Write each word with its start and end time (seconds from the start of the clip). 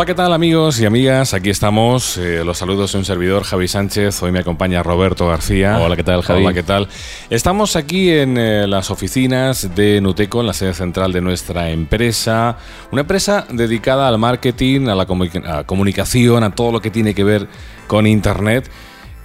Hola, 0.00 0.06
¿qué 0.06 0.14
tal 0.14 0.32
amigos 0.32 0.80
y 0.80 0.86
amigas? 0.86 1.34
Aquí 1.34 1.50
estamos. 1.50 2.16
Eh, 2.16 2.42
los 2.42 2.56
saludos 2.56 2.92
de 2.92 2.98
un 3.00 3.04
servidor, 3.04 3.44
Javi 3.44 3.68
Sánchez. 3.68 4.22
Hoy 4.22 4.32
me 4.32 4.38
acompaña 4.38 4.82
Roberto 4.82 5.26
García. 5.26 5.78
Hola, 5.78 5.94
¿qué 5.94 6.02
tal, 6.02 6.22
Javi? 6.22 6.42
Hola, 6.42 6.54
¿qué 6.54 6.62
tal? 6.62 6.88
Estamos 7.28 7.76
aquí 7.76 8.08
en 8.10 8.38
eh, 8.38 8.66
las 8.66 8.90
oficinas 8.90 9.74
de 9.74 10.00
Nuteco, 10.00 10.40
en 10.40 10.46
la 10.46 10.54
sede 10.54 10.72
central 10.72 11.12
de 11.12 11.20
nuestra 11.20 11.68
empresa. 11.68 12.56
Una 12.90 13.02
empresa 13.02 13.44
dedicada 13.50 14.08
al 14.08 14.16
marketing, 14.16 14.88
a 14.88 14.94
la 14.94 15.04
comunicación, 15.66 16.44
a 16.44 16.54
todo 16.54 16.72
lo 16.72 16.80
que 16.80 16.90
tiene 16.90 17.12
que 17.12 17.22
ver 17.22 17.46
con 17.86 18.06
Internet, 18.06 18.70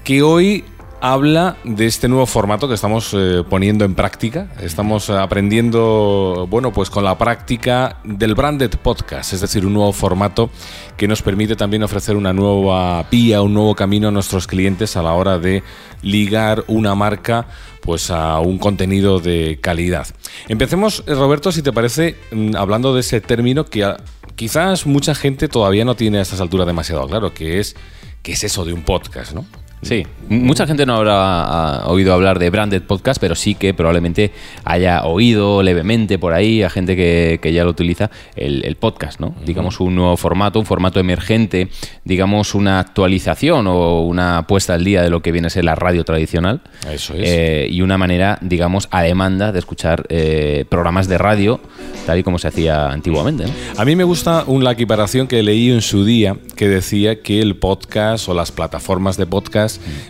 que 0.03 0.23
hoy 0.23 0.65
habla 1.05 1.57
de 1.63 1.85
este 1.85 2.07
nuevo 2.07 2.25
formato 2.25 2.67
que 2.67 2.73
estamos 2.73 3.13
eh, 3.13 3.43
poniendo 3.47 3.85
en 3.85 3.93
práctica. 3.93 4.47
Estamos 4.59 5.11
aprendiendo, 5.11 6.47
bueno, 6.49 6.73
pues 6.73 6.89
con 6.89 7.03
la 7.03 7.15
práctica 7.15 7.99
del 8.03 8.33
branded 8.33 8.71
podcast, 8.81 9.31
es 9.33 9.41
decir, 9.41 9.67
un 9.67 9.73
nuevo 9.73 9.93
formato 9.93 10.49
que 10.97 11.07
nos 11.07 11.21
permite 11.21 11.55
también 11.55 11.83
ofrecer 11.83 12.15
una 12.15 12.33
nueva 12.33 13.05
vía, 13.11 13.43
un 13.43 13.53
nuevo 13.53 13.75
camino 13.75 14.07
a 14.07 14.11
nuestros 14.11 14.47
clientes 14.47 14.97
a 14.97 15.03
la 15.03 15.13
hora 15.13 15.37
de 15.37 15.61
ligar 16.01 16.63
una 16.65 16.95
marca 16.95 17.45
pues 17.81 18.09
a 18.09 18.39
un 18.39 18.57
contenido 18.57 19.19
de 19.19 19.59
calidad. 19.61 20.07
Empecemos, 20.47 21.03
Roberto, 21.05 21.51
si 21.51 21.61
te 21.61 21.71
parece, 21.71 22.15
mm, 22.31 22.55
hablando 22.55 22.95
de 22.95 23.01
ese 23.01 23.21
término 23.21 23.65
que 23.65 23.93
quizás 24.35 24.87
mucha 24.87 25.13
gente 25.13 25.49
todavía 25.49 25.85
no 25.85 25.95
tiene 25.95 26.17
a 26.17 26.23
estas 26.23 26.41
alturas 26.41 26.65
demasiado 26.65 27.07
claro, 27.07 27.31
que 27.31 27.59
es 27.59 27.75
qué 28.23 28.31
es 28.31 28.43
eso 28.43 28.65
de 28.65 28.73
un 28.73 28.81
podcast, 28.81 29.33
¿no? 29.33 29.45
Sí, 29.81 30.05
mucha 30.29 30.65
gente 30.65 30.85
no 30.85 30.95
habrá 30.95 31.85
oído 31.85 32.13
hablar 32.13 32.39
de 32.39 32.49
branded 32.49 32.81
podcast, 32.81 33.21
pero 33.21 33.35
sí 33.35 33.53
que 33.53 33.73
probablemente 33.73 34.31
haya 34.63 35.03
oído 35.03 35.61
levemente 35.61 36.17
por 36.17 36.33
ahí 36.33 36.63
a 36.63 36.69
gente 36.69 36.95
que, 36.95 37.53
ya 37.53 37.63
lo 37.63 37.69
utiliza 37.69 38.09
el, 38.35 38.75
podcast, 38.77 39.19
¿no? 39.19 39.35
Digamos 39.45 39.79
un 39.79 39.95
nuevo 39.95 40.17
formato, 40.17 40.59
un 40.59 40.65
formato 40.65 40.99
emergente, 40.99 41.69
digamos 42.03 42.55
una 42.55 42.79
actualización 42.79 43.67
o 43.67 44.01
una 44.01 44.45
puesta 44.47 44.73
al 44.73 44.83
día 44.83 45.01
de 45.01 45.09
lo 45.09 45.21
que 45.21 45.31
viene 45.31 45.47
a 45.47 45.49
ser 45.49 45.65
la 45.65 45.75
radio 45.75 46.03
tradicional. 46.03 46.61
Eso 46.91 47.13
es. 47.13 47.21
Eh, 47.23 47.67
y 47.69 47.81
una 47.81 47.97
manera, 47.97 48.39
digamos, 48.41 48.87
a 48.91 49.03
demanda 49.03 49.51
de 49.51 49.59
escuchar 49.59 50.05
eh, 50.09 50.65
programas 50.67 51.07
de 51.07 51.17
radio 51.17 51.61
tal 52.05 52.19
y 52.19 52.23
como 52.23 52.37
se 52.37 52.47
hacía 52.47 52.89
antiguamente. 52.89 53.45
A 53.77 53.85
mí 53.85 53.95
me 53.95 54.03
gusta 54.03 54.43
una 54.47 54.71
equiparación 54.71 55.27
que 55.27 55.41
leí 55.41 55.71
en 55.71 55.81
su 55.81 56.05
día 56.05 56.37
que 56.55 56.67
decía 56.67 57.21
que 57.21 57.41
el 57.41 57.55
podcast 57.55 58.29
o 58.29 58.33
las 58.33 58.51
plataformas 58.51 59.17
de 59.17 59.25
podcast 59.25 59.64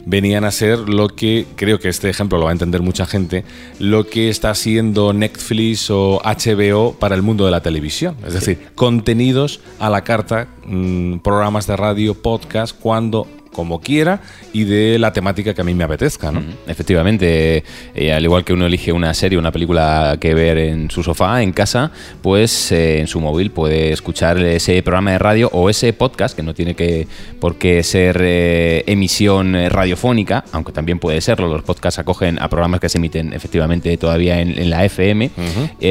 venían 0.06 0.44
a 0.44 0.52
ser 0.52 0.80
lo 0.80 1.10
que, 1.10 1.46
creo 1.56 1.80
que 1.80 1.90
este 1.90 2.10
ejemplo 2.10 2.38
lo 2.38 2.46
va 2.46 2.52
a 2.52 2.54
entender 2.54 2.82
mucha 2.82 3.06
gente, 3.06 3.44
lo 3.80 4.08
que 4.08 4.30
está 4.30 4.54
siendo 4.56 5.14
Netflix 5.14 5.90
o 5.90 6.22
HBO 6.24 6.94
para 6.94 7.16
el 7.16 7.22
mundo 7.22 7.46
de 7.46 7.52
la 7.52 7.62
televisión. 7.62 8.16
Es 8.26 8.34
decir, 8.34 8.60
contenidos 8.76 9.62
a 9.80 9.90
la 9.90 10.04
carta, 10.04 10.48
mm, 10.66 11.20
programas 11.20 11.68
de 11.68 11.76
radio, 11.76 12.14
podcast, 12.14 12.76
cuando 12.80 13.28
como 13.56 13.80
quiera 13.80 14.20
y 14.52 14.66
de 14.66 15.00
la 15.00 15.14
temática 15.14 15.54
que 15.54 15.62
a 15.62 15.64
mí 15.64 15.74
me 15.74 15.86
apetezca, 15.86 16.30
¿no? 16.30 16.44
Efectivamente, 16.68 17.64
eh, 17.94 18.12
al 18.12 18.22
igual 18.22 18.44
que 18.44 18.52
uno 18.52 18.66
elige 18.66 18.92
una 18.92 19.14
serie, 19.14 19.40
una 19.40 19.54
película 19.54 20.18
que 20.20 20.34
ver 20.34 20.58
en 20.58 20.92
su 20.92 21.04
sofá, 21.04 21.42
en 21.42 21.54
casa, 21.54 21.90
pues 22.22 22.74
eh, 22.74 23.00
en 23.00 23.08
su 23.08 23.22
móvil 23.22 23.52
puede 23.52 23.94
escuchar 23.94 24.40
ese 24.40 24.84
programa 24.84 25.12
de 25.12 25.20
radio 25.20 25.50
o 25.54 25.70
ese 25.70 25.94
podcast, 25.94 26.36
que 26.36 26.44
no 26.44 26.54
tiene 26.54 26.76
que 26.76 27.08
por 27.40 27.56
qué 27.56 27.82
ser 27.84 28.18
eh, 28.20 28.84
emisión 28.88 29.56
radiofónica, 29.70 30.44
aunque 30.52 30.74
también 30.74 31.00
puede 31.00 31.22
serlo, 31.22 31.48
los 31.48 31.64
podcasts 31.64 31.98
acogen 31.98 32.42
a 32.42 32.50
programas 32.50 32.82
que 32.82 32.90
se 32.90 32.98
emiten 32.98 33.32
efectivamente 33.32 33.96
todavía 33.96 34.42
en, 34.42 34.70
la 34.70 34.84
FM, 34.84 35.30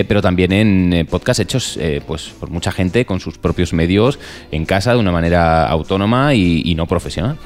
pero 0.07 0.21
también 0.21 0.53
en 0.53 1.07
podcasts 1.07 1.41
hechos 1.41 1.79
pues 2.07 2.29
por 2.39 2.51
mucha 2.51 2.73
gente 2.73 3.07
con 3.07 3.21
sus 3.21 3.39
propios 3.39 3.73
medios 3.73 4.19
en 4.51 4.67
casa 4.67 4.93
de 4.93 4.99
una 4.99 5.13
manera 5.13 5.67
autónoma 5.67 6.35
y, 6.35 6.75
no 6.75 6.87
profesional. 6.87 7.39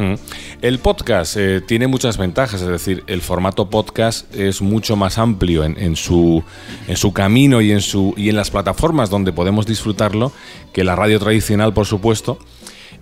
El 0.62 0.78
podcast 0.78 1.36
eh, 1.36 1.60
tiene 1.60 1.86
muchas 1.86 2.18
ventajas, 2.18 2.62
es 2.62 2.68
decir, 2.68 3.04
el 3.06 3.20
formato 3.20 3.70
podcast 3.70 4.34
es 4.34 4.62
mucho 4.62 4.96
más 4.96 5.18
amplio 5.18 5.64
en, 5.64 5.96
su, 5.96 6.42
en 6.86 6.96
su 6.96 7.12
camino 7.12 7.60
y 7.60 7.72
en, 7.72 7.80
su, 7.80 8.14
y 8.16 8.28
en 8.28 8.36
las 8.36 8.50
plataformas 8.50 9.10
donde 9.10 9.32
podemos 9.32 9.66
disfrutarlo 9.66 10.32
que 10.72 10.84
la 10.84 10.96
radio 10.96 11.18
tradicional, 11.18 11.72
por 11.72 11.86
supuesto, 11.86 12.38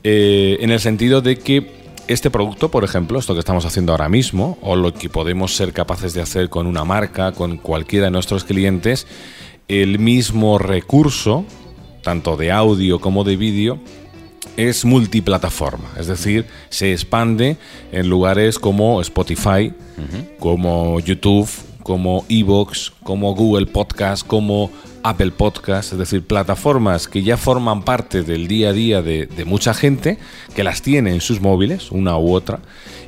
eh, 0.05 0.59
en 0.61 0.71
el 0.71 0.81
sentido 0.81 1.21
de 1.21 1.39
que 1.39 1.87
este 2.09 2.31
producto, 2.31 2.71
por 2.71 2.85
ejemplo, 2.85 3.19
esto 3.19 3.35
que 3.35 3.41
estamos 3.41 3.65
haciendo 3.65 3.93
ahora 3.93 4.09
mismo, 4.09 4.59
o 4.63 4.77
lo 4.77 4.95
que 4.95 5.09
podemos 5.09 5.57
ser 5.57 5.73
capaces 5.73 6.15
de 6.15 6.23
hacer 6.23 6.49
con 6.49 6.67
una 6.67 6.85
marca, 6.85 7.33
con 7.33 7.57
cualquiera 7.57 8.07
de 8.07 8.13
nuestros 8.13 8.45
clientes, 8.45 9.07
el 9.69 9.99
mismo 9.99 10.59
recurso, 10.59 11.45
tanto 12.03 12.37
de 12.37 12.53
audio 12.53 13.01
como 13.01 13.25
de 13.25 13.37
vídeo, 13.37 13.81
es 14.57 14.85
multiplataforma, 14.85 15.91
es 15.99 16.07
decir, 16.07 16.47
se 16.71 16.93
expande 16.93 17.57
en 17.93 18.09
lugares 18.09 18.59
como 18.59 19.01
Spotify, 19.01 19.73
como 20.39 21.01
YouTube, 21.01 21.49
como 21.83 22.25
Evox, 22.29 22.93
como 23.03 23.35
Google 23.35 23.67
Podcast, 23.67 24.27
como 24.27 24.71
Apple 25.05 25.31
Podcast, 25.31 25.93
es 25.93 25.99
decir, 25.99 26.23
plataformas 26.27 27.07
que 27.07 27.23
ya 27.23 27.37
forman 27.37 27.83
parte 27.83 28.23
del 28.23 28.49
día 28.49 28.71
a 28.71 28.73
día 28.73 29.03
de, 29.03 29.29
mucha 29.47 29.73
gente, 29.73 30.19
que 30.55 30.65
las 30.65 30.83
tiene 30.83 31.13
en 31.13 31.21
sus 31.21 31.41
móviles, 31.41 31.93
una 31.93 32.19
u 32.19 32.35
otra, 32.35 32.59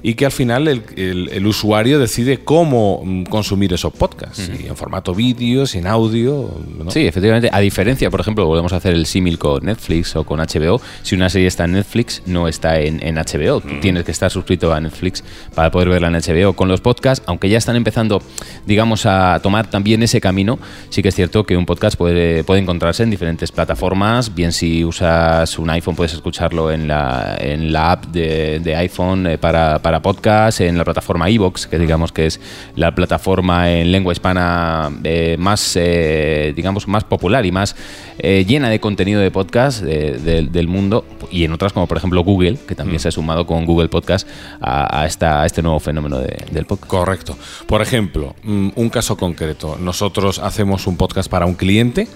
y 0.02 0.14
que 0.14 0.24
al 0.24 0.32
final 0.32 0.68
el, 0.68 1.46
usuario 1.46 1.98
decide 1.98 2.38
cómo 2.38 3.02
mm, 3.04 3.24
consumir 3.24 3.72
esos 3.72 3.92
podcasts, 3.92 4.48
en 4.48 4.76
formato 4.76 5.14
vídeo, 5.14 5.64
en 5.72 5.86
audio. 5.86 6.50
Sí, 6.88 7.06
efectivamente. 7.06 7.48
A 7.52 7.60
diferencia, 7.60 8.10
por 8.10 8.20
ejemplo, 8.20 8.46
volvemos 8.46 8.72
a 8.72 8.76
hacer 8.76 8.94
el 8.94 9.06
símil 9.06 9.38
con 9.38 9.64
Netflix 9.64 10.14
o 10.16 10.24
con 10.24 10.40
HBO. 10.40 10.80
Si 11.02 11.14
una 11.14 11.28
serie 11.28 11.48
está 11.48 11.64
en 11.64 11.72
Netflix, 11.72 12.22
no 12.26 12.48
está 12.48 12.78
en, 12.78 12.98
HBO. 13.18 13.60
Tú 13.60 13.80
tienes 13.80 14.04
que 14.04 14.12
estar 14.12 14.30
suscrito 14.30 14.72
a 14.72 14.80
Netflix 14.80 15.24
para 15.54 15.70
poder 15.70 15.88
verla 15.88 16.08
en 16.08 16.14
HBO. 16.14 16.52
Con 16.52 16.68
los 16.68 16.80
podcasts, 16.80 17.24
aunque 17.26 17.48
ya 17.48 17.58
están 17.58 17.76
empezando, 17.76 18.22
digamos, 18.66 19.06
a 19.06 19.40
tomar 19.42 19.68
también 19.70 20.02
ese 20.02 20.20
camino, 20.20 20.58
sí 20.90 21.02
que 21.02 21.08
es 21.08 21.14
cierto 21.14 21.44
que 21.44 21.56
un 21.56 21.66
podcast 21.66 21.96
puede, 21.96 22.44
puede 22.44 22.60
encontrarse 22.60 23.02
en 23.02 23.10
diferentes 23.10 23.50
plataformas. 23.52 24.34
Bien, 24.34 24.52
si 24.52 24.84
usas 24.84 25.58
un 25.58 25.70
iPhone, 25.70 25.96
puedes 25.96 26.12
escucharlo 26.12 26.70
en 26.70 26.88
la, 26.88 27.36
en 27.40 27.72
la 27.72 27.92
app 27.92 28.06
de, 28.06 28.76
iPhone 28.76 29.26
eh, 29.26 29.38
para 29.38 29.78
para 29.88 30.02
podcast 30.02 30.60
en 30.60 30.76
la 30.76 30.84
plataforma 30.84 31.30
Evox, 31.30 31.66
que 31.66 31.78
digamos 31.78 32.12
que 32.12 32.26
es 32.26 32.38
la 32.76 32.94
plataforma 32.94 33.70
en 33.70 33.90
lengua 33.90 34.12
hispana 34.12 34.90
eh, 35.02 35.36
más, 35.38 35.76
eh, 35.76 36.52
digamos, 36.54 36.86
más 36.86 37.04
popular 37.04 37.46
y 37.46 37.52
más 37.52 37.74
eh, 38.18 38.44
llena 38.46 38.68
de 38.68 38.80
contenido 38.80 39.18
de 39.22 39.30
podcast 39.30 39.80
del 39.80 40.68
mundo, 40.68 41.06
y 41.30 41.44
en 41.44 41.52
otras 41.54 41.72
como 41.72 41.86
por 41.86 41.96
ejemplo 41.96 42.22
Google, 42.22 42.58
que 42.68 42.74
también 42.74 42.96
mm. 42.96 43.00
se 43.00 43.08
ha 43.08 43.12
sumado 43.12 43.46
con 43.46 43.64
Google 43.64 43.88
Podcast 43.88 44.28
a, 44.60 45.06
esta, 45.06 45.46
este 45.46 45.62
nuevo 45.62 45.80
fenómeno 45.80 46.18
del 46.18 46.66
podcast. 46.66 46.90
Correcto. 46.90 47.38
Por 47.66 47.80
ejemplo, 47.80 48.36
mm, 48.42 48.68
un 48.74 48.90
caso 48.90 49.16
concreto. 49.16 49.78
Nosotros 49.80 50.38
hacemos 50.38 50.86
un 50.86 50.98
podcast 50.98 51.30
para 51.30 51.46
un 51.46 51.54
cliente, 51.54 52.08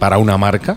para 0.00 0.18
una 0.18 0.36
marca, 0.36 0.76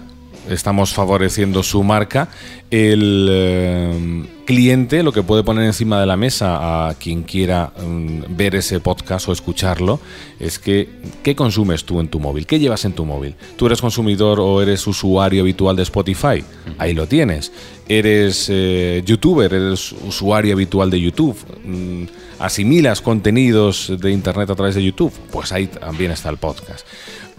estamos 0.49 0.93
favoreciendo 0.93 1.63
su 1.63 1.83
marca, 1.83 2.29
el 2.69 3.27
eh, 3.29 4.25
cliente 4.45 5.03
lo 5.03 5.11
que 5.11 5.23
puede 5.23 5.43
poner 5.43 5.65
encima 5.65 5.99
de 5.99 6.05
la 6.05 6.17
mesa 6.17 6.87
a 6.87 6.93
quien 6.95 7.23
quiera 7.23 7.73
mm, 7.77 8.35
ver 8.35 8.55
ese 8.55 8.79
podcast 8.79 9.27
o 9.27 9.31
escucharlo 9.31 9.99
es 10.39 10.57
que 10.59 10.89
¿qué 11.23 11.35
consumes 11.35 11.83
tú 11.83 11.99
en 11.99 12.07
tu 12.07 12.19
móvil? 12.19 12.45
¿Qué 12.45 12.59
llevas 12.59 12.85
en 12.85 12.93
tu 12.93 13.05
móvil? 13.05 13.35
¿Tú 13.55 13.65
eres 13.65 13.81
consumidor 13.81 14.39
o 14.39 14.61
eres 14.61 14.85
usuario 14.87 15.41
habitual 15.41 15.75
de 15.75 15.83
Spotify? 15.83 16.43
Ahí 16.77 16.93
lo 16.93 17.07
tienes. 17.07 17.51
¿Eres 17.87 18.47
eh, 18.49 19.03
youtuber? 19.05 19.53
¿Eres 19.53 19.91
usuario 19.91 20.53
habitual 20.53 20.89
de 20.89 21.01
YouTube? 21.01 21.37
Mm, 21.63 22.03
¿Asimilas 22.39 23.01
contenidos 23.01 23.93
de 23.99 24.11
Internet 24.11 24.49
a 24.49 24.55
través 24.55 24.75
de 24.75 24.83
YouTube? 24.83 25.13
Pues 25.31 25.51
ahí 25.51 25.67
también 25.67 26.11
está 26.11 26.29
el 26.29 26.37
podcast 26.37 26.85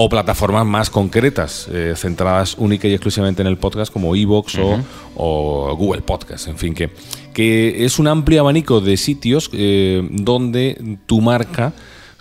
o 0.04 0.08
plataformas 0.08 0.66
más 0.66 0.90
concretas, 0.90 1.68
eh, 1.72 1.94
centradas 1.96 2.56
única 2.58 2.88
y 2.88 2.92
exclusivamente 2.92 3.40
en 3.40 3.46
el 3.46 3.56
podcast, 3.56 3.92
como 3.92 4.16
Evox 4.16 4.58
o, 5.14 5.76
Google 5.76 6.02
Podcast, 6.02 6.48
en 6.48 6.58
fin, 6.58 6.74
que, 6.74 6.90
que 7.32 7.84
es 7.84 8.00
un 8.00 8.08
amplio 8.08 8.40
abanico 8.40 8.80
de 8.80 8.96
sitios 8.96 9.48
eh, 9.52 10.06
donde 10.10 10.98
tu 11.06 11.20
marca 11.20 11.72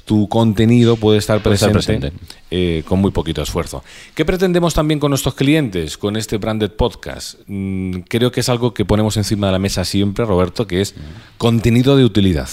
tu 0.05 0.27
contenido 0.27 0.95
puede 0.97 1.19
estar 1.19 1.41
presente, 1.41 2.11
eh, 2.49 2.83
con 2.85 2.99
muy 2.99 3.11
poquito 3.11 3.41
esfuerzo. 3.41 3.83
¿Qué 4.13 4.25
pretendemos 4.25 4.73
también 4.73 4.99
con 4.99 5.09
nuestros 5.09 5.35
clientes, 5.35 5.97
con 5.97 6.17
este 6.17 6.37
branded 6.37 6.71
podcast? 6.71 7.39
Mm, 7.47 7.99
creo 8.09 8.31
que 8.31 8.41
es 8.41 8.49
algo 8.49 8.73
que 8.73 8.83
ponemos 8.83 9.15
encima 9.17 9.47
de 9.47 9.53
la 9.53 9.59
mesa 9.59 9.85
siempre, 9.85 10.25
Roberto, 10.25 10.67
que 10.67 10.81
es 10.81 10.95
contenido 11.37 11.95
de 11.95 12.03
utilidad. 12.03 12.49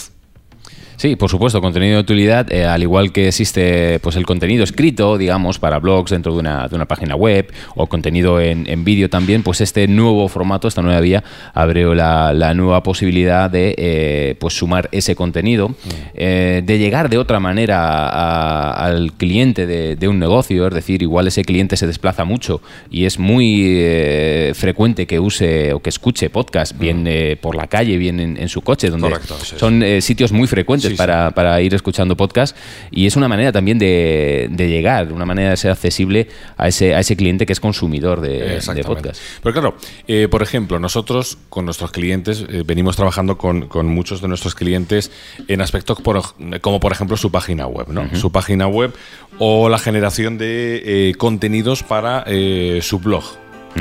Sí, 0.98 1.14
por 1.14 1.30
supuesto, 1.30 1.60
contenido 1.60 1.94
de 1.94 2.00
utilidad, 2.00 2.52
eh, 2.52 2.64
al 2.64 2.82
igual 2.82 3.12
que 3.12 3.28
existe 3.28 4.00
pues 4.00 4.16
el 4.16 4.26
contenido 4.26 4.64
escrito, 4.64 5.16
digamos, 5.16 5.60
para 5.60 5.78
blogs 5.78 6.10
dentro 6.10 6.32
de 6.32 6.40
una, 6.40 6.66
de 6.66 6.74
una 6.74 6.86
página 6.86 7.14
web 7.14 7.52
o 7.76 7.86
contenido 7.86 8.40
en, 8.40 8.68
en 8.68 8.82
vídeo 8.82 9.08
también, 9.08 9.44
pues 9.44 9.60
este 9.60 9.86
nuevo 9.86 10.26
formato, 10.26 10.66
esta 10.66 10.82
nueva 10.82 10.98
vía, 11.00 11.22
abrió 11.54 11.94
la, 11.94 12.32
la 12.34 12.52
nueva 12.52 12.82
posibilidad 12.82 13.48
de 13.48 13.76
eh, 13.78 14.34
pues 14.40 14.54
sumar 14.54 14.88
ese 14.90 15.14
contenido, 15.14 15.72
eh, 16.14 16.62
de 16.66 16.78
llegar 16.80 17.08
de 17.08 17.18
otra 17.18 17.38
manera 17.38 17.78
a- 18.08 18.72
al 18.86 19.12
cliente 19.12 19.68
de, 19.68 19.94
de 19.94 20.08
un 20.08 20.18
negocio, 20.18 20.66
es 20.66 20.74
decir, 20.74 21.00
igual 21.02 21.28
ese 21.28 21.44
cliente 21.44 21.76
se 21.76 21.86
desplaza 21.86 22.24
mucho 22.24 22.60
y 22.90 23.04
es 23.04 23.20
muy 23.20 23.66
eh, 23.68 24.52
frecuente 24.56 25.06
que 25.06 25.20
use 25.20 25.72
o 25.74 25.78
que 25.80 25.90
escuche 25.90 26.28
podcast, 26.28 26.76
bien 26.76 27.04
eh, 27.06 27.36
por 27.40 27.54
la 27.54 27.68
calle, 27.68 27.96
bien 27.98 28.18
en, 28.18 28.36
en 28.36 28.48
su 28.48 28.62
coche, 28.62 28.90
donde 28.90 29.08
Correcto, 29.10 29.36
es. 29.40 29.48
son 29.60 29.84
eh, 29.84 30.00
sitios 30.00 30.32
muy 30.32 30.48
frecuentes 30.48 30.87
Sí, 30.88 30.94
sí. 30.94 30.98
para, 30.98 31.30
para 31.32 31.60
ir 31.60 31.74
escuchando 31.74 32.16
podcast 32.16 32.56
y 32.90 33.06
es 33.06 33.16
una 33.16 33.28
manera 33.28 33.52
también 33.52 33.78
de, 33.78 34.48
de 34.50 34.68
llegar, 34.68 35.12
una 35.12 35.24
manera 35.24 35.50
de 35.50 35.56
ser 35.56 35.70
accesible 35.70 36.28
a 36.56 36.68
ese, 36.68 36.94
a 36.94 37.00
ese 37.00 37.16
cliente 37.16 37.46
que 37.46 37.52
es 37.52 37.60
consumidor 37.60 38.20
de, 38.20 38.60
de 38.74 38.84
podcast. 38.84 39.20
Pero 39.42 39.52
claro, 39.52 39.76
eh, 40.06 40.28
por 40.30 40.42
ejemplo, 40.42 40.78
nosotros 40.78 41.38
con 41.48 41.64
nuestros 41.64 41.90
clientes 41.90 42.44
eh, 42.48 42.62
venimos 42.66 42.96
trabajando 42.96 43.38
con, 43.38 43.68
con 43.68 43.86
muchos 43.86 44.20
de 44.20 44.28
nuestros 44.28 44.54
clientes 44.54 45.10
en 45.48 45.60
aspectos 45.60 46.00
por- 46.00 46.22
como 46.60 46.80
por 46.80 46.92
ejemplo 46.92 47.16
su 47.16 47.30
página 47.30 47.66
web, 47.66 47.88
¿no? 47.88 48.14
Su 48.16 48.32
página 48.32 48.66
web 48.66 48.92
o 49.38 49.68
la 49.68 49.78
generación 49.78 50.38
de 50.38 50.82
eh, 51.10 51.14
contenidos 51.16 51.82
para 51.82 52.24
eh, 52.26 52.80
su 52.82 52.98
blog. 52.98 53.24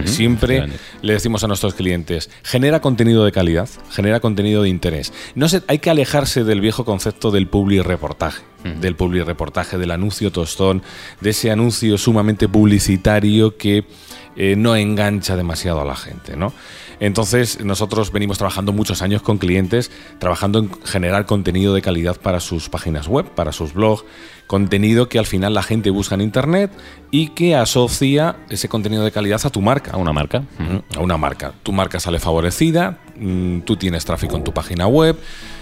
Siempre 0.05 0.67
le 1.01 1.13
decimos 1.13 1.43
a 1.43 1.47
nuestros 1.47 1.73
clientes, 1.73 2.29
genera 2.43 2.81
contenido 2.81 3.25
de 3.25 3.31
calidad, 3.31 3.69
genera 3.89 4.19
contenido 4.19 4.63
de 4.63 4.69
interés. 4.69 5.13
No 5.35 5.49
se, 5.49 5.63
hay 5.67 5.79
que 5.79 5.89
alejarse 5.89 6.43
del 6.43 6.61
viejo 6.61 6.85
concepto 6.85 7.31
del 7.31 7.47
public 7.47 7.83
reportaje, 7.83 8.43
del 8.81 8.95
public 8.95 9.25
reportaje, 9.25 9.77
del 9.77 9.91
anuncio 9.91 10.31
tostón, 10.31 10.83
de 11.21 11.29
ese 11.29 11.51
anuncio 11.51 11.97
sumamente 11.97 12.47
publicitario 12.47 13.57
que 13.57 13.85
eh, 14.37 14.55
no 14.55 14.75
engancha 14.75 15.35
demasiado 15.35 15.81
a 15.81 15.85
la 15.85 15.95
gente, 15.95 16.37
¿no? 16.37 16.53
Entonces, 16.99 17.63
nosotros 17.63 18.11
venimos 18.11 18.37
trabajando 18.37 18.73
muchos 18.73 19.01
años 19.01 19.21
con 19.21 19.37
clientes, 19.37 19.91
trabajando 20.19 20.59
en 20.59 20.71
generar 20.83 21.25
contenido 21.25 21.73
de 21.73 21.81
calidad 21.81 22.17
para 22.19 22.39
sus 22.39 22.69
páginas 22.69 23.07
web, 23.07 23.25
para 23.35 23.51
sus 23.51 23.73
blogs, 23.73 24.03
contenido 24.47 25.07
que 25.09 25.19
al 25.19 25.25
final 25.25 25.53
la 25.53 25.61
gente 25.61 25.89
busca 25.91 26.15
en 26.15 26.21
Internet 26.21 26.71
y 27.11 27.29
que 27.29 27.55
asocia 27.55 28.37
ese 28.49 28.67
contenido 28.69 29.03
de 29.03 29.11
calidad 29.11 29.41
a 29.43 29.49
tu 29.49 29.61
marca 29.61 29.91
A 29.91 29.97
una 29.97 30.13
marca. 30.13 30.43
a 30.95 30.99
una 31.01 31.17
marca. 31.17 31.53
Tu 31.63 31.71
marca 31.71 31.99
sale 31.99 32.19
favorecida, 32.19 32.97
mm, 33.17 33.59
tú 33.59 33.75
tienes 33.75 34.05
tráfico 34.05 34.35
en 34.35 34.43
tu 34.43 34.53
página 34.53 34.87
web, 34.87 35.17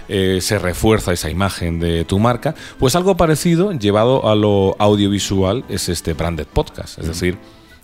eh, 0.08 0.38
se 0.40 0.60
refuerza 0.60 1.12
esa 1.12 1.30
imagen 1.30 1.80
de 1.80 2.06
tu 2.06 2.20
marca. 2.20 2.56
Pues 2.80 2.96
algo 2.96 3.18
parecido 3.18 3.72
llevado 3.74 4.30
a 4.30 4.36
lo 4.36 4.76
audiovisual 4.80 5.66
es 5.68 5.90
este 5.90 6.14
branded 6.14 6.48
podcast. 6.48 7.00
Es 7.00 7.08
decir, 7.08 7.38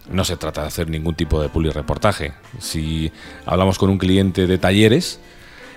no 0.09 0.23
se 0.23 0.37
trata 0.37 0.61
de 0.61 0.67
hacer 0.67 0.89
ningún 0.89 1.15
tipo 1.15 1.41
de 1.41 1.49
public 1.49 1.73
reportaje. 1.73 2.33
Si 2.59 3.11
hablamos 3.45 3.77
con 3.77 3.89
un 3.89 3.97
cliente 3.97 4.47
de 4.47 4.57
talleres, 4.57 5.19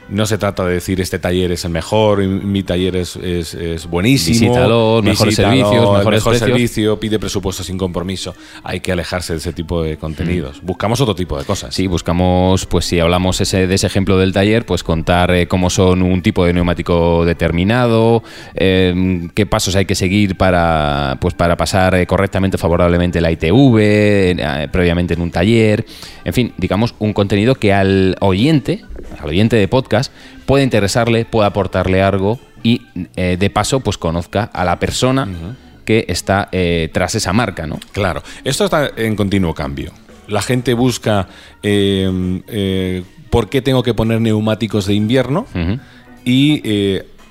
no 0.08 0.26
se 0.26 0.36
trata 0.38 0.64
de 0.66 0.74
decir 0.74 1.00
este 1.00 1.18
taller 1.18 1.52
es 1.52 1.64
el 1.64 1.70
mejor, 1.70 2.22
y 2.22 2.28
mi 2.28 2.62
taller 2.62 2.96
es, 2.96 3.16
es- 3.16 3.54
es 3.54 3.86
buenísimo. 3.88 4.38
Visítalo, 4.38 5.00
mejores 5.02 5.36
visítalo, 5.36 5.50
servicios, 5.56 5.96
mejores 5.98 6.18
mejor 6.20 6.32
precios. 6.32 6.50
servicio, 6.50 7.00
pide 7.00 7.18
presupuesto 7.18 7.62
sin 7.64 7.78
compromiso. 7.78 8.34
Hay 8.62 8.80
que 8.80 8.92
alejarse 8.92 9.32
de 9.32 9.38
ese 9.38 9.52
tipo 9.52 9.82
de 9.82 9.96
contenidos. 9.96 10.60
Buscamos 10.62 11.00
otro 11.00 11.14
tipo 11.14 11.38
de 11.38 11.44
cosas. 11.44 11.74
Sí, 11.74 11.86
buscamos, 11.86 12.66
pues 12.66 12.84
si 12.84 13.00
hablamos 13.00 13.40
ese, 13.40 13.66
de 13.66 13.74
ese 13.74 13.86
ejemplo 13.86 14.18
del 14.18 14.32
taller, 14.32 14.66
pues 14.66 14.82
contar 14.82 15.30
eh, 15.32 15.48
cómo 15.48 15.70
son 15.70 16.02
un 16.02 16.22
tipo 16.22 16.44
de 16.44 16.52
neumático 16.52 17.24
determinado, 17.24 18.22
eh, 18.54 19.28
qué 19.34 19.46
pasos 19.46 19.74
hay 19.76 19.84
que 19.86 19.94
seguir 19.94 20.36
para, 20.36 21.16
pues 21.20 21.34
para 21.34 21.56
pasar 21.56 21.94
eh, 21.94 22.06
correctamente, 22.06 22.58
favorablemente 22.58 23.20
la 23.20 23.30
ITV, 23.30 23.78
eh, 23.80 24.68
previamente 24.70 25.14
en 25.14 25.20
un 25.20 25.30
taller, 25.30 25.84
en 26.24 26.32
fin, 26.32 26.52
digamos 26.58 26.94
un 26.98 27.12
contenido 27.12 27.54
que 27.54 27.72
al 27.72 28.16
oyente, 28.20 28.84
al 29.20 29.28
oyente 29.28 29.56
de 29.56 29.68
podcast, 29.68 29.93
pueda 30.46 30.64
interesarle, 30.64 31.24
pueda 31.24 31.48
aportarle 31.48 32.02
algo 32.02 32.38
y 32.62 32.82
eh, 33.16 33.36
de 33.38 33.50
paso, 33.50 33.80
pues 33.80 33.98
conozca 33.98 34.44
a 34.52 34.64
la 34.64 34.78
persona 34.78 35.28
que 35.84 36.06
está 36.08 36.48
eh, 36.52 36.88
tras 36.92 37.14
esa 37.14 37.32
marca, 37.32 37.66
¿no? 37.66 37.78
Claro, 37.92 38.22
esto 38.44 38.64
está 38.64 38.90
en 38.96 39.16
continuo 39.16 39.54
cambio. 39.54 39.92
La 40.26 40.42
gente 40.42 40.74
busca 40.74 41.28
eh, 41.62 42.42
eh, 42.48 43.04
por 43.30 43.48
qué 43.48 43.60
tengo 43.62 43.82
que 43.82 43.94
poner 43.94 44.20
neumáticos 44.20 44.86
de 44.86 44.94
invierno 44.94 45.46
y 46.24 46.62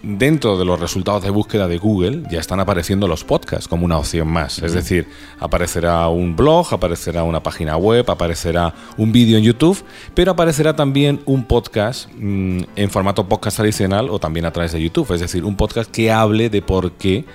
dentro 0.04 0.58
de 0.58 0.66
los 0.66 0.80
resultados 0.80 1.24
de 1.24 1.30
búsqueda 1.30 1.68
de 1.68 1.78
Google 1.78 2.24
ya 2.30 2.40
están 2.40 2.60
apareciendo 2.60 3.08
los 3.08 3.24
podcasts 3.24 3.68
como 3.70 3.86
una 3.86 3.98
opción 3.98 4.28
más. 4.28 4.60
Es 4.60 4.74
decir, 4.74 5.08
aparecerá 5.40 6.08
un 6.10 6.36
blog, 6.36 6.74
aparecerá 6.74 7.24
una 7.24 7.42
página 7.42 7.78
web, 7.78 8.10
aparecerá 8.12 8.74
un 8.98 9.12
vídeo 9.14 9.38
en 9.38 9.44
YouTube, 9.46 9.82
pero 10.14 10.32
aparecerá 10.32 10.76
también 10.76 11.22
un 11.26 11.46
podcast 11.46 12.10
mm, 12.18 12.60
en 12.76 12.90
formato 12.90 13.28
podcast 13.28 13.58
tradicional 13.58 14.10
o 14.10 14.20
también 14.20 14.46
a 14.46 14.52
través 14.52 14.74
de 14.74 14.82
YouTube. 14.82 15.12
Es 15.14 15.22
decir, 15.22 15.46
un 15.46 15.56
podcast 15.56 15.90
que 15.90 16.12
hable 16.12 16.50
de 16.50 16.62
por 16.62 16.92
qué 16.94 17.26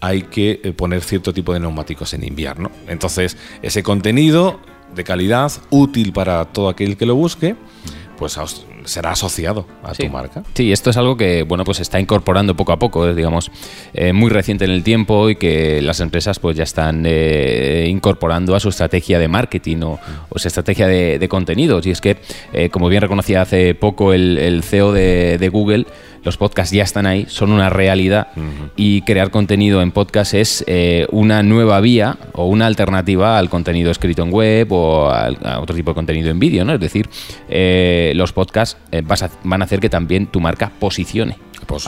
hay 0.00 0.22
que 0.22 0.60
eh, 0.62 0.72
poner 0.72 1.02
cierto 1.02 1.32
tipo 1.32 1.52
de 1.52 1.60
neumáticos 1.60 2.14
en 2.14 2.24
invierno. 2.24 2.70
Entonces, 2.88 3.36
ese 3.62 3.82
contenido 3.82 4.60
de 4.94 5.04
calidad, 5.04 5.52
útil 5.70 6.12
para 6.12 6.44
todo 6.46 6.68
aquel 6.68 6.96
que 6.96 7.06
lo 7.06 7.14
busque, 7.14 7.54
pues 8.16 8.38
as- 8.38 8.64
será 8.84 9.12
asociado 9.12 9.66
a 9.82 9.94
Sí. 9.94 10.04
tu 10.04 10.08
marca. 10.10 10.42
Sí, 10.54 10.72
esto 10.72 10.90
es 10.90 10.96
algo 10.96 11.16
que 11.16 11.42
bueno 11.42 11.64
pues 11.64 11.76
se 11.78 11.82
está 11.82 11.98
incorporando 12.00 12.54
poco 12.56 12.72
a 12.72 12.78
poco, 12.78 13.08
es, 13.08 13.16
digamos, 13.16 13.50
eh, 13.94 14.12
muy 14.12 14.30
reciente 14.30 14.64
en 14.64 14.70
el 14.70 14.82
tiempo 14.82 15.30
y 15.30 15.36
que 15.36 15.80
las 15.82 16.00
empresas 16.00 16.38
pues 16.38 16.56
ya 16.56 16.64
están 16.64 17.04
eh, 17.06 17.86
incorporando 17.88 18.54
a 18.54 18.60
su 18.60 18.68
estrategia 18.68 19.18
de 19.18 19.28
marketing 19.28 19.78
o, 19.82 19.98
o 20.28 20.38
su 20.38 20.48
estrategia 20.48 20.86
de, 20.86 21.18
de 21.18 21.28
contenidos. 21.28 21.86
Y 21.86 21.90
es 21.90 22.00
que, 22.00 22.16
eh, 22.52 22.68
como 22.70 22.88
bien 22.88 23.02
reconocía 23.02 23.42
hace 23.42 23.74
poco 23.74 24.12
el, 24.12 24.38
el 24.38 24.62
CEO 24.62 24.92
de, 24.92 25.38
de 25.38 25.48
Google, 25.48 25.86
los 26.24 26.36
podcasts 26.36 26.74
ya 26.74 26.82
están 26.82 27.06
ahí, 27.06 27.26
son 27.28 27.52
una 27.52 27.70
realidad 27.70 28.28
y 28.76 29.02
crear 29.02 29.30
contenido 29.30 29.80
en 29.80 29.92
podcast 29.92 30.34
es 30.34 30.64
eh, 30.66 31.06
una 31.10 31.42
nueva 31.44 31.80
vía 31.80 32.18
o 32.32 32.46
una 32.46 32.66
alternativa 32.66 33.38
al 33.38 33.48
contenido 33.48 33.90
escrito 33.92 34.24
en 34.24 34.32
web 34.32 34.70
o 34.72 35.08
al- 35.10 35.38
a 35.44 35.60
otro 35.60 35.74
tipo 35.76 35.92
de 35.92 35.94
contenido 35.94 36.28
en 36.30 36.38
vídeo, 36.40 36.64
¿no? 36.64 36.74
Es 36.74 36.80
decir, 36.80 37.08
eh, 37.48 38.12
los 38.16 38.32
podcasts 38.32 38.67
eh, 38.92 39.02
vas 39.04 39.22
a- 39.22 39.30
van 39.44 39.62
a 39.62 39.64
hacer 39.64 39.80
que 39.80 39.88
también 39.88 40.26
tu 40.26 40.40
marca 40.40 40.70
posicione. 40.78 41.36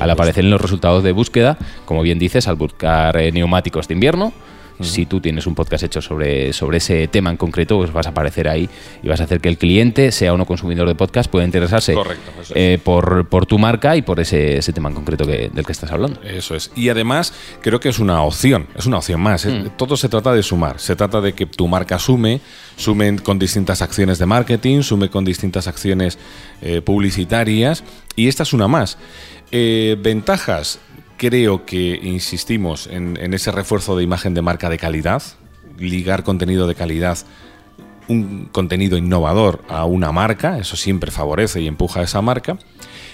Al 0.03 0.11
aparecer 0.11 0.45
en 0.45 0.51
los 0.51 0.61
resultados 0.61 1.03
de 1.05 1.13
búsqueda, 1.13 1.57
como 1.85 2.03
bien 2.03 2.19
dices, 2.19 2.49
al 2.49 2.57
buscar 2.57 3.17
eh, 3.17 3.33
neumáticos 3.33 3.89
de 3.89 3.95
invierno, 3.95 4.33
si 4.81 5.07
tú 5.07 5.21
tienes 5.21 5.47
un 5.47 5.55
podcast 5.55 5.85
hecho 5.85 6.01
sobre, 6.01 6.53
sobre 6.53 6.79
ese 6.79 7.09
tema 7.09 7.31
en 7.31 7.37
concreto, 7.37 7.77
pues 7.79 7.93
vas 7.93 8.07
a 8.07 8.11
aparecer 8.11 8.49
ahí 8.49 8.69
y 9.03 9.09
vas 9.09 9.21
a 9.21 9.25
hacer 9.25 9.41
que 9.41 9.49
el 9.49 9.59
cliente, 9.59 10.13
sea 10.13 10.33
o 10.33 10.37
no 10.37 10.47
consumidor 10.47 10.89
de 10.89 10.95
podcast, 10.95 11.31
pueda 11.31 11.45
interesarse 11.45 11.95
Correcto, 11.95 12.31
eso 12.41 12.55
es. 12.55 12.57
eh, 12.57 12.79
por, 12.83 13.29
por 13.29 13.47
tu 13.47 13.59
marca 13.59 13.97
y 13.97 14.03
por 14.03 14.21
ese, 14.21 14.59
ese 14.59 14.73
tema 14.73 14.89
en 14.89 14.95
concreto 14.95 15.27
que, 15.27 15.51
del 15.53 15.65
que 15.67 15.73
estás 15.73 15.91
hablando. 15.93 16.21
Eso 16.23 16.55
es. 16.55 16.71
Y 16.75 16.89
además, 16.89 17.33
creo 17.61 17.81
que 17.81 17.89
es 17.89 17.99
una 17.99 18.23
opción, 18.23 18.67
es 18.77 18.87
una 18.87 18.99
opción 18.99 19.21
más. 19.21 19.45
¿eh? 19.47 19.71
Todo 19.77 19.97
se 19.97 20.09
trata 20.09 20.33
de 20.33 20.43
sumar. 20.43 20.79
Se 20.81 20.97
trata 20.97 21.21
de 21.21 21.33
que 21.35 21.47
tu 21.47 21.69
marca 21.69 21.99
sume, 21.99 22.41
sumen 22.77 23.19
con 23.19 23.39
distintas 23.39 23.83
acciones 23.83 24.19
de 24.19 24.27
marketing, 24.27 24.83
sume 24.83 25.11
con 25.11 25.25
distintas 25.25 25.67
acciones 25.69 26.19
eh, 26.63 26.81
publicitarias. 26.81 27.85
Y 28.17 28.29
esta 28.29 28.43
es 28.43 28.53
una 28.53 28.69
más. 28.69 28.99
Eh, 29.53 29.97
ventajas, 30.01 30.79
creo 31.21 31.67
que 31.67 32.01
insistimos 32.03 32.87
en, 32.87 33.35
ese 33.35 33.53
refuerzo 33.53 33.95
de 33.95 34.03
imagen 34.03 34.33
de 34.33 34.41
marca 34.41 34.71
de 34.71 34.79
calidad, 34.79 35.23
ligar 35.77 36.25
contenido 36.25 36.67
de 36.67 36.75
calidad 36.75 37.19
un 38.09 38.49
contenido 38.51 38.97
innovador 38.97 39.63
a 39.69 39.85
una 39.85 40.13
marca, 40.13 40.59
eso 40.59 40.77
siempre 40.77 41.11
favorece 41.11 41.61
y 41.61 41.67
empuja 41.67 42.01
a 42.01 42.05
esa 42.05 42.23
marca, 42.23 42.57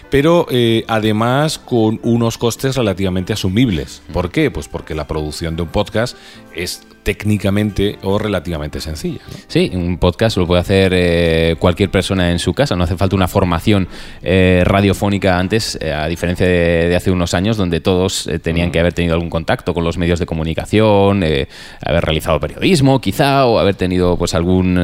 pero 0.09 0.47
eh, 0.51 0.85
además 0.87 1.59
con 1.59 1.99
unos 2.05 2.39
costes 2.39 2.77
relativamente 2.77 3.33
asumibles. 3.33 4.03
¿Por 4.13 4.31
qué? 4.31 4.53
Pues 4.53 4.69
porque 4.69 4.95
la 4.95 5.09
producción 5.09 5.57
de 5.57 5.63
un 5.63 5.69
podcast 5.69 6.17
es 6.55 6.87
técnicamente 7.07 8.01
o 8.03 8.19
relativamente 8.19 8.81
sencilla. 8.81 9.21
¿no? 9.31 9.39
Sí, 9.47 9.71
un 9.73 9.97
podcast 9.99 10.37
lo 10.39 10.45
puede 10.45 10.61
hacer 10.61 10.93
eh, 10.93 11.55
cualquier 11.57 11.89
persona 11.89 12.33
en 12.33 12.41
su 12.41 12.53
casa, 12.53 12.75
no 12.75 12.83
hace 12.83 12.97
falta 12.97 13.15
una 13.15 13.29
formación 13.29 13.87
eh, 14.25 14.65
radiofónica 14.67 15.39
antes, 15.39 15.79
eh, 15.81 15.93
a 15.93 16.09
diferencia 16.09 16.45
de, 16.45 16.89
de 16.89 16.97
hace 16.97 17.13
unos 17.13 17.33
años 17.33 17.57
donde 17.57 17.79
todos 17.79 18.29
tenían 18.43 18.73
que 18.73 18.81
haber 18.81 18.93
tenido 18.93 19.15
algún 19.15 19.31
contacto 19.31 19.73
con 19.73 19.85
los 19.85 19.99
medios 19.99 20.19
de 20.19 20.27
comunicación, 20.27 21.23
haber 21.23 22.05
realizado 22.05 22.41
periodismo 22.41 23.01
quizá, 23.01 23.47
o 23.47 23.61
haber 23.61 23.77
tenido 23.77 24.17
pues 24.17 24.35
algún, 24.35 24.75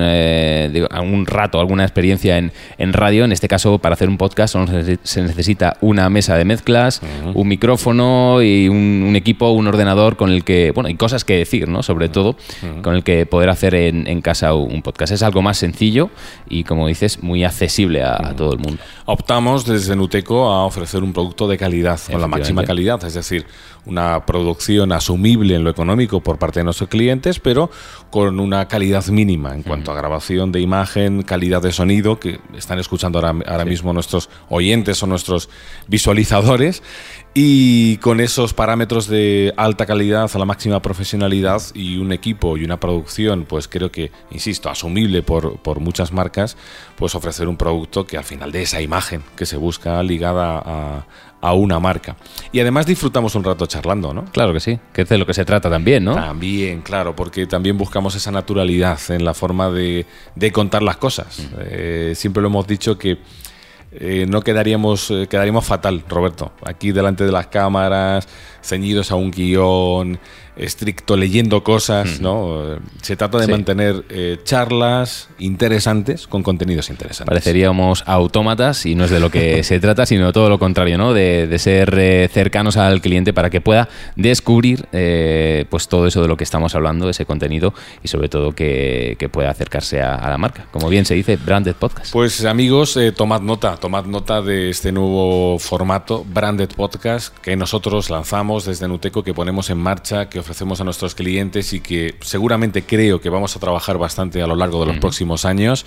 digo, 0.73 0.87
algún 0.93 1.27
rato, 1.27 1.59
alguna 1.59 1.83
experiencia 1.83 2.39
en, 2.39 2.53
en 2.79 2.93
radio. 2.93 3.25
En 3.25 3.33
este 3.33 3.49
caso, 3.49 3.79
para 3.79 3.95
hacer 3.95 4.09
un 4.09 4.17
podcast 4.17 4.53
solo 4.53 4.69
se 5.03 5.23
necesita 5.23 5.77
una 5.81 6.09
mesa 6.09 6.37
de 6.37 6.45
mezclas, 6.45 7.03
un 7.35 7.49
micrófono 7.49 8.43
y 8.43 8.69
un, 8.69 9.05
un 9.09 9.17
equipo, 9.17 9.51
un 9.51 9.67
ordenador 9.67 10.17
con 10.17 10.31
el 10.31 10.45
que, 10.45 10.71
bueno, 10.71 10.89
y 10.89 10.95
cosas 10.95 11.25
que 11.25 11.37
decir, 11.37 11.69
¿no? 11.69 11.83
Sobre 11.83 12.12
todo, 12.13 12.37
con 12.83 12.95
el 12.95 13.03
que 13.03 13.27
poder 13.27 13.49
hacer 13.49 13.75
en, 13.75 14.21
casa 14.23 14.55
un 14.55 14.83
podcast. 14.83 15.13
Es 15.13 15.23
algo 15.23 15.43
más 15.43 15.59
sencillo 15.59 16.11
y, 16.49 16.65
como 16.65 16.87
dices, 16.87 17.23
muy 17.23 17.45
accesible 17.45 18.03
a, 18.03 18.35
todo 18.37 18.53
el 18.53 18.59
mundo. 18.59 18.83
Optamos 19.07 19.67
desde 19.67 19.97
Nuteco 19.97 20.51
a 20.51 20.65
ofrecer 20.65 21.03
un 21.03 21.13
producto 21.13 21.49
de 21.49 21.59
calidad, 21.59 22.01
con 22.11 22.21
la 22.21 22.29
máxima 22.29 22.65
calidad, 22.65 23.05
es 23.05 23.15
decir, 23.15 23.47
una 23.85 24.25
producción 24.25 24.93
asumible 24.93 25.57
en 25.57 25.65
lo 25.65 25.71
económico 25.71 26.21
por 26.21 26.39
parte 26.39 26.61
de 26.61 26.65
nuestros 26.65 26.89
clientes, 26.89 27.41
pero 27.41 27.71
con 28.11 28.39
una 28.39 28.69
calidad 28.69 29.05
mínima 29.07 29.55
en 29.55 29.63
cuanto 29.63 29.91
a 29.91 29.97
grabación 29.97 30.53
de 30.53 30.61
imagen, 30.61 31.23
calidad 31.23 31.63
de 31.63 31.73
sonido, 31.73 32.21
que 32.21 32.39
están 32.57 32.79
escuchando 32.79 33.19
ahora, 33.19 33.65
mismo 33.65 33.93
nuestros 33.93 34.31
oyentes 34.49 35.03
o 35.03 35.07
nuestros 35.07 35.49
visualizadores, 35.89 36.83
y 37.35 37.97
con 37.99 38.21
esos 38.21 38.53
parámetros 38.53 39.07
de 39.07 39.55
alta 39.57 39.87
calidad, 39.87 40.31
a 40.33 40.39
la 40.39 40.45
máxima 40.45 40.83
profesionalidad 40.83 41.63
y 41.75 41.97
un 41.97 42.13
equipo 42.13 42.57
y 42.59 42.65
una 42.65 42.79
producción, 42.79 43.47
pues 43.47 43.69
creo 43.69 43.91
que, 43.91 44.13
insisto, 44.31 44.69
asumible 44.69 45.23
por, 45.23 45.59
por 45.59 45.81
muchas 45.81 46.13
marcas, 46.13 46.57
pues 46.97 47.15
ofrecer 47.15 47.49
un 47.49 47.57
producto 47.57 48.07
que 48.07 48.19
al 48.19 48.25
final 48.25 48.53
de 48.53 48.63
esa 48.63 48.83
imagen 48.83 49.23
que 49.35 49.47
se 49.47 49.57
busca 49.57 50.03
ligada 50.03 50.59
a, 50.59 51.07
a 51.41 51.55
una 51.55 51.81
marca. 51.81 52.17
Y 52.53 52.61
además 52.61 52.85
disfrutamos 52.85 53.35
un 53.35 53.45
rato 53.45 53.67
charlando, 53.67 54.13
¿no? 54.13 54.27
Claro 54.27 54.53
que 54.53 54.61
sí, 54.61 54.79
que 54.93 55.03
es 55.03 55.09
de 55.09 55.17
lo 55.17 55.25
que 55.25 55.35
se 55.35 55.47
trata 55.47 55.71
también, 55.71 56.05
¿no? 56.05 56.15
También, 56.15 56.83
claro, 56.83 57.17
porque 57.17 57.47
también 57.47 57.79
buscamos 57.79 58.15
esa 58.15 58.31
naturalidad 58.31 58.99
en 59.09 59.25
la 59.25 59.33
forma 59.33 59.71
de, 59.71 60.07
de 60.37 60.53
contar 60.53 60.83
las 60.83 60.99
cosas. 60.99 61.39
Mm. 61.39 61.55
Eh, 61.61 62.13
siempre 62.15 62.43
lo 62.43 62.49
hemos 62.49 62.67
dicho 62.67 62.99
que 62.99 63.19
eh, 63.95 64.27
no 64.27 64.41
quedaríamos, 64.41 65.11
eh, 65.11 65.27
quedaríamos 65.29 65.67
fatal, 65.67 66.03
Roberto, 66.09 66.53
aquí 66.65 66.93
delante 66.93 67.25
de 67.25 67.33
las 67.33 67.49
cámaras, 67.49 68.27
ceñidos 68.63 69.11
a 69.11 69.17
un 69.17 69.31
guion, 69.31 70.19
estricto 70.57 71.17
leyendo 71.17 71.65
cosas, 71.65 72.21
¿no? 72.21 72.79
Se 73.01 73.17
trata 73.17 73.39
de 73.39 73.47
mantener 73.47 74.05
eh, 74.11 74.39
charlas 74.45 75.31
interesantes 75.39 76.27
con 76.27 76.43
contenidos 76.43 76.91
interesantes. 76.91 77.27
Pareceríamos 77.27 78.05
autómatas 78.07 78.85
y 78.85 78.95
no 78.95 79.05
es 79.05 79.11
de 79.11 79.21
lo 79.21 79.31
que 79.31 79.63
se 79.65 79.81
trata, 79.81 80.05
sino 80.05 80.33
todo 80.33 80.51
lo 80.51 80.59
contrario, 80.59 80.99
¿no? 80.99 81.15
De, 81.15 81.51
ser 81.63 81.97
eh, 81.97 82.29
cercanos 82.33 82.77
al 82.77 83.01
cliente 83.01 83.33
para 83.33 83.49
que 83.49 83.61
pueda 83.61 83.89
descubrir 84.17 84.87
eh, 84.93 85.65
pues 85.71 85.87
todo 85.87 86.07
eso 86.07 86.21
de 86.21 86.29
lo 86.29 86.37
que 86.37 86.45
estamos 86.45 86.75
hablando, 86.75 87.09
ese 87.09 87.25
contenido 87.25 87.73
y 88.03 88.09
sobre 88.09 88.29
todo 88.29 88.53
que, 88.53 89.17
pueda 89.33 89.51
acercarse 89.51 90.03
a, 90.03 90.29
la 90.29 90.37
marca. 90.37 90.67
Como 90.73 90.89
bien 90.89 91.05
se 91.05 91.15
dice, 91.15 91.37
Branded 91.37 91.77
Podcast. 91.77 92.13
Pues 92.13 92.45
amigos, 92.45 92.99
tomad 93.17 93.41
nota, 93.41 93.77
tomad 93.77 94.05
nota 94.07 94.43
de 94.43 94.71
este 94.71 94.91
nuevo 94.91 95.59
formato, 95.61 96.25
Branded 96.29 96.71
Podcast, 96.77 97.37
que 97.39 97.57
nosotros 97.57 98.11
lanzamos 98.11 98.67
desde 98.67 98.89
Nuteco, 98.89 99.23
que 99.23 99.33
ponemos 99.33 99.71
en 99.71 99.79
marcha, 99.79 100.29
que 100.29 100.42
ofrecemos 100.43 100.81
a 100.81 100.85
nuestros 100.85 101.15
clientes 101.15 101.73
y 101.73 101.81
que 101.81 102.15
seguramente 102.21 102.83
creo 102.83 103.21
que 103.21 103.31
vamos 103.31 103.57
a 103.57 103.61
trabajar 103.61 103.99
bastante 103.99 104.43
a 104.43 104.47
lo 104.47 104.55
largo 104.55 104.81
de 104.81 104.87
los 104.87 104.99
próximos 104.99 105.45
años 105.45 105.87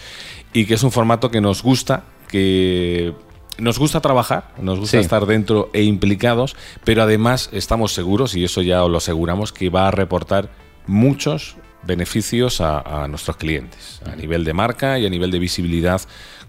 y 0.54 0.66
que 0.66 0.74
es 0.74 0.84
un 0.84 0.92
formato 0.92 1.30
que 1.30 1.42
nos 1.42 1.62
gusta, 1.62 2.06
que 2.28 3.14
nos 3.58 3.80
gusta 3.80 4.02
trabajar, 4.02 4.52
nos 4.60 4.80
gusta 4.80 5.00
estar 5.00 5.26
dentro 5.26 5.70
e 5.74 5.84
implicados, 5.84 6.56
pero 6.84 7.04
además 7.04 7.50
estamos 7.54 7.94
seguros, 7.94 8.36
y 8.36 8.44
eso 8.44 8.62
ya 8.62 8.84
os 8.84 8.92
lo 8.92 8.98
aseguramos, 8.98 9.54
que 9.54 9.70
va 9.70 9.88
a 9.88 9.92
reportar 9.92 10.50
muchos 10.88 11.56
beneficios 11.84 12.62
a, 12.62 13.04
a 13.04 13.08
nuestros 13.08 13.38
clientes, 13.38 14.02
a 14.06 14.16
nivel 14.16 14.44
de 14.44 14.54
marca 14.54 15.00
y 15.00 15.06
a 15.06 15.10
nivel 15.10 15.32
de 15.32 15.40
visibilidad 15.40 16.02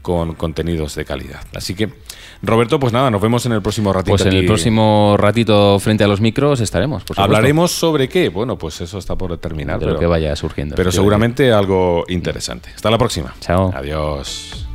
con 0.06 0.36
contenidos 0.36 0.94
de 0.94 1.04
calidad. 1.04 1.40
Así 1.52 1.74
que, 1.74 1.92
Roberto, 2.40 2.78
pues 2.78 2.92
nada, 2.92 3.10
nos 3.10 3.20
vemos 3.20 3.44
en 3.46 3.50
el 3.50 3.60
próximo 3.60 3.92
ratito. 3.92 4.12
Pues 4.12 4.24
en 4.24 4.34
el 4.34 4.46
próximo 4.46 5.16
ratito 5.18 5.80
frente 5.80 6.04
a 6.04 6.06
los 6.06 6.20
micros 6.20 6.60
estaremos. 6.60 7.02
¿Hablaremos 7.16 7.72
sobre 7.72 8.08
qué? 8.08 8.28
Bueno, 8.28 8.56
pues 8.56 8.80
eso 8.80 8.98
está 8.98 9.16
por 9.16 9.32
determinar. 9.32 9.80
De 9.80 9.86
lo 9.86 9.98
que 9.98 10.06
vaya 10.06 10.36
surgiendo. 10.36 10.76
Pero 10.76 10.92
seguramente 10.92 11.50
algo 11.50 12.04
interesante. 12.06 12.70
Hasta 12.72 12.88
la 12.88 12.98
próxima. 12.98 13.34
Chao. 13.40 13.72
Adiós. 13.74 14.65